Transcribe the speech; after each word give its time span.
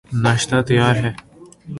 ناشتہ 0.13 0.61
تیار 0.61 0.95
ہے 0.95 1.11